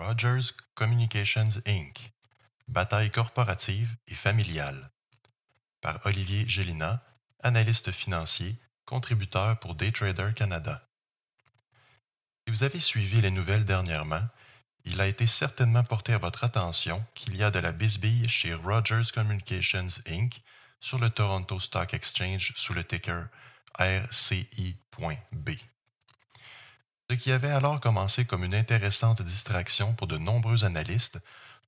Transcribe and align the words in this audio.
Rogers 0.00 0.54
Communications 0.74 1.60
Inc. 1.66 2.10
Bataille 2.68 3.10
corporative 3.10 3.94
et 4.08 4.14
familiale. 4.14 4.90
Par 5.82 6.00
Olivier 6.06 6.48
Gélina, 6.48 7.04
analyste 7.40 7.92
financier, 7.92 8.56
contributeur 8.86 9.58
pour 9.58 9.74
Daytrader 9.74 10.32
Canada. 10.34 10.88
Si 12.46 12.54
vous 12.54 12.62
avez 12.62 12.80
suivi 12.80 13.20
les 13.20 13.30
nouvelles 13.30 13.66
dernièrement, 13.66 14.26
il 14.86 15.02
a 15.02 15.06
été 15.06 15.26
certainement 15.26 15.84
porté 15.84 16.14
à 16.14 16.18
votre 16.18 16.44
attention 16.44 17.04
qu'il 17.14 17.36
y 17.36 17.42
a 17.42 17.50
de 17.50 17.58
la 17.58 17.72
bisbille 17.72 18.26
chez 18.26 18.54
Rogers 18.54 19.12
Communications 19.12 19.88
Inc. 20.06 20.40
sur 20.80 20.98
le 20.98 21.10
Toronto 21.10 21.60
Stock 21.60 21.92
Exchange 21.92 22.54
sous 22.56 22.72
le 22.72 22.84
ticker 22.84 23.26
RCI.B. 23.78 25.50
Ce 27.10 27.16
qui 27.16 27.32
avait 27.32 27.50
alors 27.50 27.80
commencé 27.80 28.24
comme 28.24 28.44
une 28.44 28.54
intéressante 28.54 29.20
distraction 29.20 29.92
pour 29.94 30.06
de 30.06 30.16
nombreux 30.16 30.62
analystes 30.62 31.18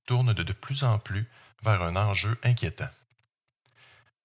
tourne 0.05 0.31
de, 0.31 0.53
plus 0.53 0.85
en 0.85 0.99
plus 0.99 1.29
vers 1.63 1.81
un 1.81 1.97
enjeu 1.97 2.39
inquiétant. 2.43 2.87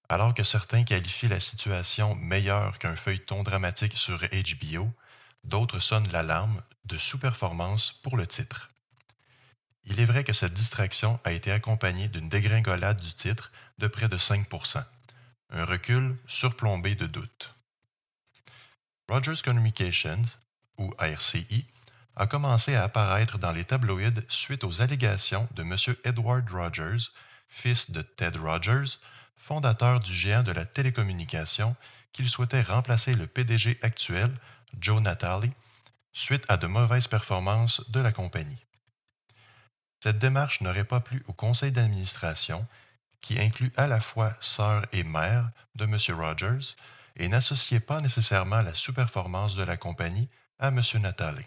Alors 0.07 0.33
que 0.33 0.45
certains 0.45 0.85
qualifient 0.85 1.27
la 1.27 1.41
situation 1.41 2.15
meilleure 2.15 2.79
qu'un 2.79 2.95
feuilleton 2.95 3.43
dramatique 3.43 3.97
sur 3.97 4.17
HBO, 4.17 4.89
d'autres 5.43 5.81
sonnent 5.81 6.09
l'alarme 6.13 6.63
de 6.85 6.97
sous-performance 6.97 7.99
pour 8.01 8.15
le 8.15 8.25
titre. 8.25 8.69
Il 9.83 9.99
est 9.99 10.05
vrai 10.05 10.23
que 10.23 10.31
cette 10.31 10.53
distraction 10.53 11.19
a 11.25 11.33
été 11.33 11.51
accompagnée 11.51 12.07
d'une 12.07 12.29
dégringolade 12.29 13.01
du 13.01 13.11
titre 13.11 13.51
de 13.77 13.87
près 13.87 14.07
de 14.07 14.17
5% 14.17 14.85
un 15.49 15.65
recul 15.65 16.15
surplombé 16.27 16.95
de 16.95 17.07
doutes. 17.07 17.53
Rogers 19.09 19.41
Communications, 19.43 20.23
ou 20.79 20.91
RCI, 20.97 21.67
a 22.15 22.27
commencé 22.27 22.75
à 22.75 22.83
apparaître 22.83 23.37
dans 23.37 23.51
les 23.51 23.63
tabloïds 23.63 24.25
suite 24.27 24.63
aux 24.63 24.81
allégations 24.81 25.47
de 25.53 25.61
M. 25.61 25.75
Edward 26.03 26.49
Rogers, 26.49 27.11
fils 27.47 27.91
de 27.91 28.01
Ted 28.01 28.37
Rogers, 28.37 28.97
fondateur 29.37 29.99
du 29.99 30.13
géant 30.13 30.43
de 30.43 30.51
la 30.51 30.65
télécommunication, 30.65 31.75
qu'il 32.11 32.29
souhaitait 32.29 32.61
remplacer 32.61 33.13
le 33.13 33.27
PDG 33.27 33.77
actuel, 33.81 34.33
Joe 34.79 35.01
Natale, 35.01 35.51
suite 36.11 36.43
à 36.49 36.57
de 36.57 36.67
mauvaises 36.67 37.07
performances 37.07 37.89
de 37.91 37.99
la 37.99 38.11
compagnie. 38.11 38.65
Cette 40.01 40.19
démarche 40.19 40.61
n'aurait 40.61 40.85
pas 40.85 41.01
plu 41.01 41.21
au 41.27 41.33
conseil 41.33 41.71
d'administration, 41.71 42.67
qui 43.21 43.39
inclut 43.39 43.71
à 43.77 43.87
la 43.87 43.99
fois 43.99 44.35
sœur 44.39 44.85
et 44.91 45.03
mère 45.03 45.49
de 45.75 45.85
M. 45.85 45.97
Rogers, 46.17 46.75
et 47.15 47.27
n'associait 47.27 47.81
pas 47.81 48.01
nécessairement 48.01 48.61
la 48.61 48.73
sous-performance 48.73 49.55
de 49.55 49.63
la 49.63 49.77
compagnie 49.77 50.29
à 50.59 50.67
M. 50.67 50.81
Natale. 50.95 51.45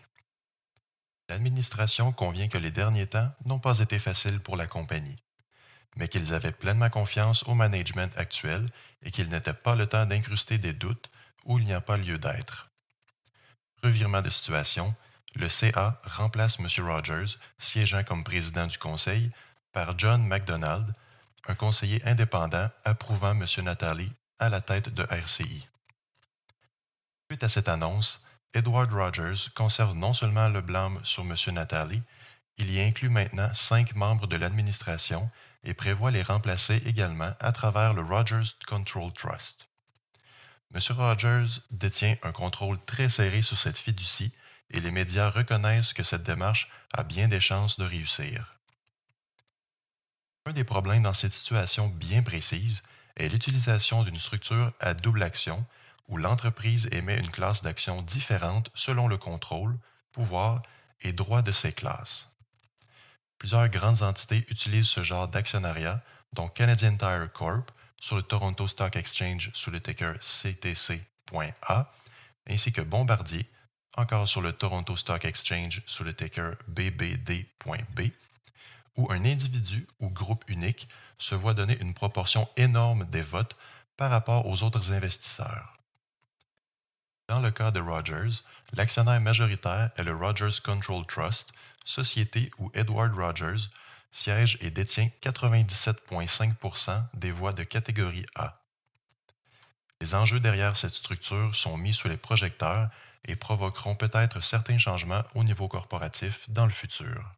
L'administration 1.28 2.12
convient 2.12 2.48
que 2.48 2.58
les 2.58 2.70
derniers 2.70 3.06
temps 3.06 3.30
n'ont 3.44 3.58
pas 3.58 3.78
été 3.78 3.98
faciles 3.98 4.40
pour 4.40 4.56
la 4.56 4.66
compagnie, 4.66 5.22
mais 5.96 6.08
qu'ils 6.08 6.32
avaient 6.32 6.52
pleinement 6.52 6.88
confiance 6.88 7.46
au 7.46 7.54
management 7.54 8.16
actuel 8.16 8.66
et 9.02 9.10
qu'il 9.10 9.28
n'était 9.28 9.52
pas 9.52 9.76
le 9.76 9.86
temps 9.86 10.06
d'incruster 10.06 10.56
des 10.58 10.72
doutes 10.72 11.10
où 11.44 11.58
il 11.58 11.66
n'y 11.66 11.74
a 11.74 11.80
pas 11.80 11.98
lieu 11.98 12.18
d'être. 12.18 12.70
Revirement 13.82 14.22
de 14.22 14.30
situation, 14.30 14.94
le 15.34 15.48
CA 15.48 16.00
remplace 16.04 16.58
M. 16.58 16.68
Rogers, 16.86 17.38
siégeant 17.58 18.04
comme 18.04 18.24
président 18.24 18.66
du 18.66 18.78
conseil, 18.78 19.30
par 19.72 19.98
John 19.98 20.26
MacDonald, 20.26 20.86
un 21.48 21.54
conseiller 21.54 22.02
indépendant 22.06 22.70
approuvant 22.84 23.32
M. 23.32 23.46
Natali 23.64 24.10
à 24.38 24.48
la 24.48 24.60
tête 24.60 24.88
de 24.88 25.02
RCI. 25.10 25.68
Suite 27.30 27.44
à 27.44 27.48
cette 27.48 27.68
annonce, 27.68 28.22
Edward 28.54 28.92
Rogers 28.92 29.50
conserve 29.54 29.94
non 29.94 30.12
seulement 30.12 30.48
le 30.48 30.60
blâme 30.60 31.00
sur 31.04 31.22
M. 31.22 31.34
Natali, 31.54 32.02
il 32.58 32.70
y 32.70 32.82
inclut 32.82 33.08
maintenant 33.08 33.52
cinq 33.54 33.94
membres 33.94 34.26
de 34.26 34.36
l'administration 34.36 35.30
et 35.64 35.72
prévoit 35.72 36.10
les 36.10 36.22
remplacer 36.22 36.82
également 36.84 37.32
à 37.40 37.52
travers 37.52 37.94
le 37.94 38.02
Rogers 38.02 38.54
Control 38.66 39.10
Trust. 39.14 39.68
M. 40.74 40.80
Rogers 40.90 41.60
détient 41.70 42.16
un 42.22 42.32
contrôle 42.32 42.78
très 42.84 43.08
serré 43.08 43.40
sur 43.40 43.56
cette 43.56 43.78
fiducie 43.78 44.32
et 44.70 44.80
les 44.80 44.90
médias 44.90 45.30
reconnaissent 45.30 45.94
que 45.94 46.04
cette 46.04 46.22
démarche 46.22 46.68
a 46.92 47.04
bien 47.04 47.28
des 47.28 47.40
chances 47.40 47.78
de 47.78 47.84
réussir. 47.84 48.56
Un 50.44 50.52
des 50.52 50.64
problèmes 50.64 51.04
dans 51.04 51.14
cette 51.14 51.32
situation 51.32 51.88
bien 51.88 52.22
précise 52.22 52.82
est 53.16 53.28
l'utilisation 53.28 54.02
d'une 54.02 54.18
structure 54.18 54.72
à 54.80 54.92
double 54.92 55.22
action 55.22 55.64
où 56.08 56.16
l'entreprise 56.16 56.88
émet 56.92 57.18
une 57.18 57.30
classe 57.30 57.62
d'action 57.62 58.02
différente 58.02 58.70
selon 58.74 59.08
le 59.08 59.16
contrôle, 59.16 59.78
pouvoir 60.12 60.62
et 61.00 61.12
droit 61.12 61.42
de 61.42 61.52
ces 61.52 61.72
classes. 61.72 62.36
Plusieurs 63.38 63.68
grandes 63.68 64.02
entités 64.02 64.44
utilisent 64.48 64.88
ce 64.88 65.02
genre 65.02 65.28
d'actionnariat, 65.28 66.02
dont 66.32 66.48
Canadian 66.48 66.96
Tire 66.96 67.32
Corp 67.32 67.70
sur 68.00 68.16
le 68.16 68.22
Toronto 68.22 68.66
Stock 68.68 68.94
Exchange 68.96 69.50
sous 69.54 69.70
le 69.70 69.80
ticker 69.80 70.14
CTC.A, 70.20 71.90
ainsi 72.48 72.72
que 72.72 72.80
Bombardier 72.80 73.48
encore 73.96 74.28
sur 74.28 74.40
le 74.40 74.52
Toronto 74.52 74.96
Stock 74.96 75.24
Exchange 75.24 75.82
sous 75.86 76.04
le 76.04 76.14
ticker 76.14 76.56
BBD.B, 76.68 78.00
où 78.96 79.10
un 79.10 79.24
individu 79.24 79.86
ou 80.00 80.08
groupe 80.08 80.44
unique 80.48 80.88
se 81.18 81.34
voit 81.34 81.54
donner 81.54 81.78
une 81.80 81.94
proportion 81.94 82.48
énorme 82.56 83.04
des 83.06 83.22
votes 83.22 83.56
par 83.96 84.10
rapport 84.10 84.46
aux 84.46 84.62
autres 84.62 84.92
investisseurs. 84.92 85.81
Dans 87.32 87.40
le 87.40 87.50
cas 87.50 87.70
de 87.70 87.80
Rogers, 87.80 88.42
l'actionnaire 88.74 89.18
majoritaire 89.18 89.90
est 89.96 90.02
le 90.02 90.14
Rogers 90.14 90.60
Control 90.62 91.06
Trust, 91.06 91.50
société 91.82 92.50
où 92.58 92.70
Edward 92.74 93.14
Rogers 93.14 93.70
siège 94.10 94.58
et 94.60 94.70
détient 94.70 95.08
97,5% 95.22 97.02
des 97.14 97.30
voix 97.30 97.54
de 97.54 97.62
catégorie 97.62 98.26
A. 98.34 98.60
Les 100.02 100.14
enjeux 100.14 100.40
derrière 100.40 100.76
cette 100.76 100.92
structure 100.92 101.54
sont 101.54 101.78
mis 101.78 101.94
sous 101.94 102.06
les 102.06 102.18
projecteurs 102.18 102.90
et 103.24 103.34
provoqueront 103.34 103.94
peut-être 103.94 104.42
certains 104.42 104.78
changements 104.78 105.24
au 105.34 105.42
niveau 105.42 105.68
corporatif 105.68 106.50
dans 106.50 106.66
le 106.66 106.70
futur. 106.70 107.32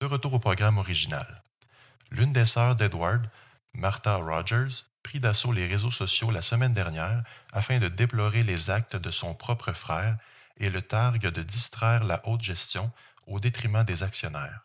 De 0.00 0.06
retour 0.06 0.32
au 0.32 0.38
programme 0.38 0.78
original. 0.78 1.42
L'une 2.12 2.32
des 2.32 2.46
sœurs 2.46 2.76
d'Edward, 2.76 3.28
Martha 3.72 4.14
Rogers, 4.14 4.84
prit 5.04 5.20
d'assaut 5.20 5.52
les 5.52 5.68
réseaux 5.68 5.92
sociaux 5.92 6.32
la 6.32 6.42
semaine 6.42 6.74
dernière 6.74 7.22
afin 7.52 7.78
de 7.78 7.86
déplorer 7.86 8.42
les 8.42 8.70
actes 8.70 8.96
de 8.96 9.10
son 9.12 9.34
propre 9.34 9.72
frère 9.72 10.16
et 10.56 10.70
le 10.70 10.82
targue 10.82 11.28
de 11.28 11.42
distraire 11.42 12.02
la 12.02 12.26
haute 12.26 12.42
gestion 12.42 12.90
au 13.28 13.38
détriment 13.38 13.84
des 13.84 14.02
actionnaires. 14.02 14.62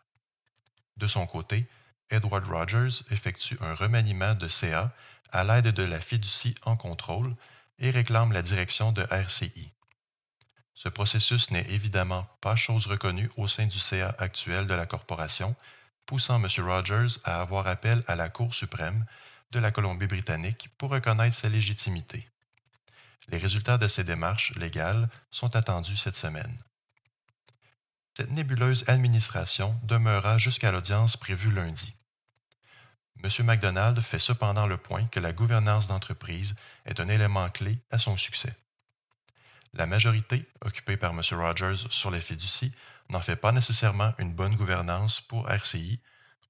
De 0.98 1.08
son 1.08 1.28
côté, 1.28 1.70
Edward 2.10 2.46
Rogers 2.48 3.04
effectue 3.12 3.58
un 3.62 3.76
remaniement 3.76 4.34
de 4.34 4.48
CA 4.48 4.92
à 5.32 5.44
l'aide 5.44 5.68
de 5.68 5.84
la 5.84 6.02
fiducie 6.02 6.56
en 6.66 6.76
contrôle 6.76 7.36
et 7.78 7.92
réclame 7.92 8.32
la 8.32 8.42
direction 8.42 8.92
de 8.92 9.06
RCI. 9.12 9.72
Ce 10.74 10.90
processus 10.90 11.52
n'est 11.52 11.70
évidemment 11.70 12.26
pas 12.42 12.56
chose 12.56 12.88
reconnue 12.88 13.30
au 13.38 13.48
sein 13.48 13.68
du 13.68 13.78
CA 13.78 14.16
actuel 14.18 14.66
de 14.68 14.74
la 14.74 14.86
corporation, 14.86 15.56
poussant 16.06 16.42
M. 16.42 16.48
Rogers 16.66 17.20
à 17.26 17.42
avoir 17.42 17.68
appel 17.68 18.04
à 18.08 18.16
la 18.16 18.30
Cour 18.30 18.54
suprême 18.54 19.06
de 19.52 19.60
la 19.60 19.72
Colombie-Britannique 19.72 20.70
pour 20.78 20.92
reconnaître 20.92 21.36
sa 21.36 21.50
légitimité. 21.50 22.28
Les 23.30 23.38
résultats 23.38 23.78
de 23.78 23.88
ces 23.88 24.04
démarches 24.04 24.54
légales 24.56 25.10
sont 25.32 25.56
attendus 25.56 25.98
cette 25.98 26.18
semaine. 26.18 26.58
Cette 28.16 28.32
nébuleuse 28.32 28.84
administration 28.88 29.80
demeura 29.84 30.38
jusqu'à 30.38 30.72
l'audience 30.72 31.16
prévue 31.16 31.52
lundi. 31.52 31.94
M. 33.24 33.46
MacDonald 33.46 34.00
fait 34.02 34.20
cependant 34.20 34.66
le 34.66 34.78
point 34.78 35.06
que 35.08 35.20
la 35.20 35.34
gouvernance 35.34 35.88
d'entreprise 35.88 36.56
est 36.86 37.00
un 37.00 37.10
élément 37.10 37.50
clé 37.50 37.80
à 37.92 37.98
son 37.98 38.18
succès. 38.18 38.56
La 39.74 39.86
majorité, 39.86 40.48
occupée 40.62 40.98
par 40.98 41.12
M. 41.12 41.22
Rogers 41.32 41.88
sur 41.90 42.12
les 42.12 42.22
fiducies, 42.22 42.74
n'en 43.10 43.22
fait 43.22 43.36
pas 43.36 43.52
nécessairement 43.52 44.14
une 44.18 44.34
bonne 44.34 44.56
gouvernance 44.56 45.22
pour 45.22 45.50
RCI, 45.50 46.00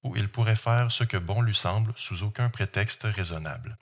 où 0.03 0.15
il 0.15 0.29
pourrait 0.29 0.55
faire 0.55 0.91
ce 0.91 1.03
que 1.03 1.17
bon 1.17 1.41
lui 1.41 1.55
semble 1.55 1.93
sous 1.95 2.23
aucun 2.23 2.49
prétexte 2.49 3.03
raisonnable. 3.03 3.77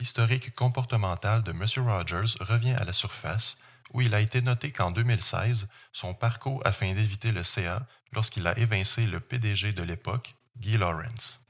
L'historique 0.00 0.54
comportemental 0.54 1.42
de 1.42 1.52
M. 1.52 1.64
Rogers 1.88 2.36
revient 2.40 2.74
à 2.74 2.84
la 2.84 2.92
surface, 2.92 3.56
où 3.92 4.00
il 4.00 4.14
a 4.14 4.20
été 4.20 4.42
noté 4.42 4.72
qu'en 4.72 4.90
2016, 4.90 5.68
son 5.92 6.14
parcours 6.14 6.60
afin 6.64 6.92
d'éviter 6.94 7.30
le 7.30 7.44
CA 7.44 7.86
lorsqu'il 8.12 8.46
a 8.46 8.58
évincé 8.58 9.06
le 9.06 9.20
PDG 9.20 9.72
de 9.72 9.82
l'époque, 9.82 10.34
Guy 10.58 10.76
Lawrence. 10.76 11.40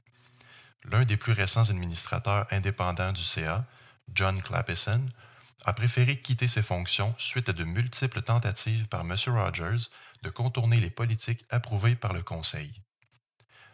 L'un 0.83 1.05
des 1.05 1.17
plus 1.17 1.33
récents 1.33 1.69
administrateurs 1.69 2.45
indépendants 2.51 3.13
du 3.13 3.23
CA, 3.23 3.65
John 4.13 4.41
Clappison, 4.41 5.03
a 5.65 5.73
préféré 5.73 6.21
quitter 6.21 6.47
ses 6.47 6.61
fonctions 6.61 7.15
suite 7.17 7.49
à 7.49 7.53
de 7.53 7.63
multiples 7.63 8.21
tentatives 8.21 8.87
par 8.87 9.01
M. 9.01 9.15
Rogers 9.27 9.89
de 10.21 10.29
contourner 10.29 10.79
les 10.79 10.91
politiques 10.91 11.45
approuvées 11.49 11.95
par 11.95 12.13
le 12.13 12.21
Conseil. 12.21 12.71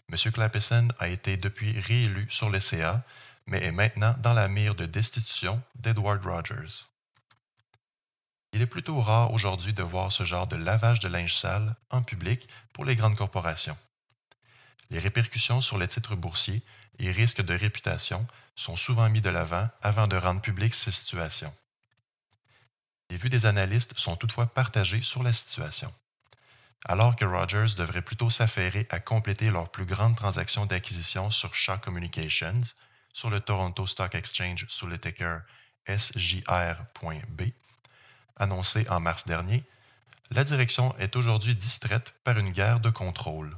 M. 0.09 0.31
Clappison 0.31 0.88
a 1.00 1.07
été 1.07 1.38
depuis 1.38 1.80
réélu 1.80 2.30
sur 2.30 2.50
le 2.50 2.59
CA, 2.59 3.03
mais 3.45 3.63
est 3.63 3.71
maintenant 3.71 4.15
dans 4.19 4.33
la 4.33 4.48
mire 4.48 4.75
de 4.75 4.86
destitution 4.86 5.62
d'Edward 5.75 6.24
Rogers. 6.24 6.86
Il 8.53 8.62
est 8.62 8.68
plutôt 8.68 9.00
rare 9.01 9.31
aujourd'hui 9.31 9.74
de 9.74 9.83
voir 9.83 10.12
ce 10.12 10.24
genre 10.24 10.48
de 10.48 10.57
lavage 10.57 11.00
de 11.00 11.07
linge 11.07 11.36
sale 11.36 11.75
en 11.89 12.01
public 12.01 12.48
pour 12.74 12.83
les 12.83 12.95
grandes 12.95 13.15
corporations. 13.15 13.77
Les 14.89 15.00
répercussions 15.00 15.62
sur 15.62 15.77
les 15.77 15.88
titres 15.88 16.18
boursiers 16.18 16.62
et 17.00 17.12
risques 17.12 17.42
de 17.42 17.53
réputation 17.53 18.27
sont 18.56 18.75
souvent 18.75 19.09
mis 19.09 19.21
de 19.21 19.30
l'avant 19.30 19.69
avant 19.81 20.07
de 20.07 20.18
rendre 20.18 20.42
publiques 20.42 20.75
ces 20.75 20.92
situations. 20.92 21.53
Les 23.09 23.18
vues 23.18 23.30
des 23.30 23.45
analystes 23.45 23.98
sont 23.98 24.18
toutefois 24.18 24.48
partagées 24.48 25.01
sur 25.01 25.24
la 25.24 25.33
situation. 25.33 25.92
Alors 26.85 27.15
que 27.15 27.25
Rogers 27.25 27.75
devrait 27.77 28.01
plutôt 28.01 28.29
s'affairer 28.29 28.87
à 28.89 28.99
compléter 28.99 29.49
leur 29.51 29.69
plus 29.69 29.85
grande 29.85 30.15
transaction 30.15 30.65
d'acquisition 30.65 31.29
sur 31.29 31.53
Shaw 31.53 31.77
Communications, 31.77 32.61
sur 33.13 33.29
le 33.29 33.39
Toronto 33.39 33.85
Stock 33.85 34.15
Exchange 34.15 34.65
sous 34.67 34.87
le 34.87 34.97
ticker 34.97 35.41
SJR.B, 35.87 37.41
annoncé 38.35 38.87
en 38.89 38.99
mars 38.99 39.27
dernier, 39.27 39.63
la 40.31 40.43
direction 40.43 40.95
est 40.97 41.15
aujourd'hui 41.15 41.55
distraite 41.55 42.13
par 42.23 42.37
une 42.39 42.51
guerre 42.51 42.79
de 42.79 42.89
contrôle. 42.89 43.55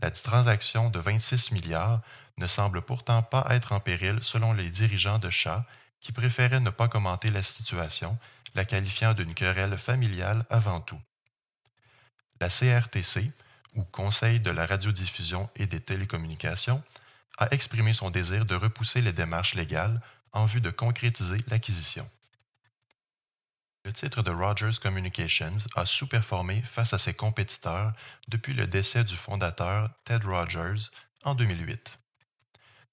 La 0.00 0.10
transaction 0.10 0.90
de 0.90 1.00
26 1.00 1.50
milliards 1.52 2.00
ne 2.38 2.46
semble 2.46 2.82
pourtant 2.82 3.22
pas 3.22 3.46
être 3.50 3.72
en 3.72 3.80
péril 3.80 4.20
selon 4.22 4.52
les 4.52 4.70
dirigeants 4.70 5.18
de 5.18 5.28
Shaw 5.28 5.62
qui 6.00 6.12
préféraient 6.12 6.60
ne 6.60 6.70
pas 6.70 6.88
commenter 6.88 7.30
la 7.30 7.42
situation, 7.42 8.16
la 8.54 8.64
qualifiant 8.64 9.14
d'une 9.14 9.34
querelle 9.34 9.76
familiale 9.76 10.46
avant 10.48 10.80
tout. 10.80 11.00
La 12.40 12.48
CRTC, 12.48 13.32
ou 13.74 13.84
Conseil 13.84 14.40
de 14.40 14.50
la 14.50 14.66
radiodiffusion 14.66 15.50
et 15.56 15.66
des 15.66 15.80
télécommunications, 15.80 16.82
a 17.38 17.48
exprimé 17.52 17.94
son 17.94 18.10
désir 18.10 18.46
de 18.46 18.54
repousser 18.54 19.00
les 19.00 19.12
démarches 19.12 19.54
légales 19.54 20.00
en 20.32 20.46
vue 20.46 20.60
de 20.60 20.70
concrétiser 20.70 21.38
l'acquisition. 21.48 22.08
Le 23.84 23.92
titre 23.92 24.22
de 24.22 24.30
Rogers 24.30 24.78
Communications 24.82 25.56
a 25.76 25.86
sous-performé 25.86 26.62
face 26.62 26.92
à 26.92 26.98
ses 26.98 27.14
compétiteurs 27.14 27.92
depuis 28.28 28.52
le 28.52 28.66
décès 28.66 29.04
du 29.04 29.16
fondateur 29.16 29.88
Ted 30.04 30.26
Rogers 30.26 30.90
en 31.24 31.34
2008. 31.34 31.98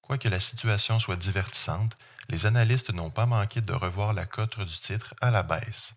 Quoique 0.01 0.29
la 0.29 0.39
situation 0.39 0.99
soit 0.99 1.17
divertissante, 1.17 1.95
les 2.29 2.45
analystes 2.45 2.93
n'ont 2.93 3.11
pas 3.11 3.25
manqué 3.25 3.61
de 3.61 3.73
revoir 3.73 4.13
la 4.13 4.25
cote 4.25 4.59
du 4.59 4.77
titre 4.77 5.15
à 5.21 5.31
la 5.31 5.43
baisse. 5.43 5.95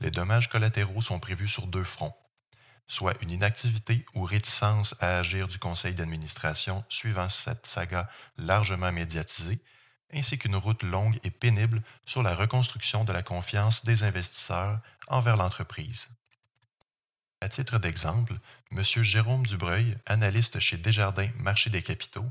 Les 0.00 0.10
dommages 0.10 0.48
collatéraux 0.48 1.02
sont 1.02 1.18
prévus 1.18 1.48
sur 1.48 1.66
deux 1.66 1.84
fronts, 1.84 2.14
soit 2.92 3.14
une 3.22 3.30
inactivité 3.30 4.04
ou 4.14 4.24
réticence 4.24 4.94
à 5.00 5.16
agir 5.16 5.48
du 5.48 5.58
conseil 5.58 5.94
d'administration 5.94 6.84
suivant 6.90 7.30
cette 7.30 7.66
saga 7.66 8.06
largement 8.36 8.92
médiatisée, 8.92 9.62
ainsi 10.12 10.36
qu'une 10.36 10.56
route 10.56 10.82
longue 10.82 11.18
et 11.24 11.30
pénible 11.30 11.82
sur 12.04 12.22
la 12.22 12.34
reconstruction 12.34 13.04
de 13.04 13.12
la 13.14 13.22
confiance 13.22 13.86
des 13.86 14.04
investisseurs 14.04 14.78
envers 15.08 15.38
l'entreprise. 15.38 16.08
À 17.40 17.48
titre 17.48 17.78
d'exemple, 17.78 18.34
M. 18.70 18.82
Jérôme 18.84 19.46
Dubreuil, 19.46 19.96
analyste 20.04 20.60
chez 20.60 20.76
Desjardins 20.76 21.30
Marché 21.38 21.70
des 21.70 21.82
capitaux, 21.82 22.30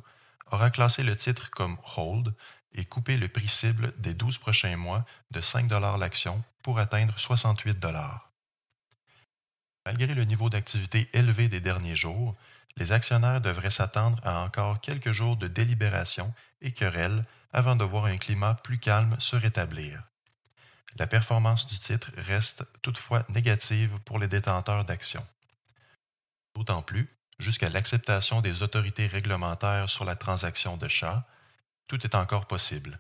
aura 0.52 0.70
classé 0.70 1.02
le 1.02 1.16
titre 1.16 1.50
comme 1.50 1.80
Hold 1.98 2.36
et 2.76 2.86
coupé 2.86 3.18
le 3.18 3.30
prix 3.30 3.50
cible 3.50 3.94
des 3.98 4.14
12 4.14 4.38
prochains 4.38 4.78
mois 4.78 5.06
de 5.32 5.42
5 5.42 5.72
l'action 5.98 6.44
pour 6.62 6.78
atteindre 6.78 7.18
68 7.18 7.80
Malgré 9.86 10.14
le 10.14 10.26
niveau 10.26 10.50
d'activité 10.50 11.10
élevé 11.14 11.50
des 11.50 11.60
derniers 11.60 11.96
jours, 11.96 12.36
les 12.78 12.92
actionnaires 12.92 13.42
devraient 13.42 13.72
s'attendre 13.72 14.20
à 14.24 14.44
encore 14.44 14.80
quelques 14.82 15.12
jours 15.12 15.38
de 15.38 15.48
délibération 15.48 16.34
et 16.62 16.72
querelles 16.72 17.26
avant 17.52 17.76
de 17.76 17.84
voir 17.84 18.06
un 18.06 18.18
climat 18.18 18.56
plus 18.56 18.80
calme 18.80 19.20
se 19.20 19.36
rétablir. 19.36 20.04
La 20.98 21.08
performance 21.08 21.68
du 21.68 21.80
titre 21.80 22.12
reste 22.18 22.66
toutefois 22.82 23.26
négative 23.30 23.98
pour 24.06 24.20
les 24.20 24.28
détenteurs 24.28 24.86
d'actions. 24.86 25.26
D'autant 26.56 26.82
plus, 26.82 27.10
jusqu'à 27.40 27.70
l'acceptation 27.70 28.42
des 28.42 28.62
autorités 28.62 29.08
réglementaires 29.08 29.90
sur 29.90 30.06
la 30.06 30.16
transaction 30.16 30.78
de 30.78 30.88
chat, 30.88 31.26
tout 31.88 32.06
est 32.06 32.16
encore 32.16 32.46
possible. 32.46 33.00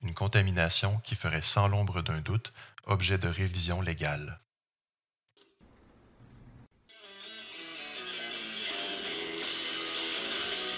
Une 0.00 0.14
contamination 0.14 0.98
qui 0.98 1.16
ferait 1.16 1.42
sans 1.42 1.68
l'ombre 1.68 2.02
d'un 2.02 2.20
doute 2.20 2.52
objet 2.84 3.18
de 3.18 3.28
révision 3.28 3.80
légale. 3.80 4.38